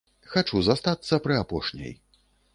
[0.35, 1.95] Хачу застацца пры апошняй.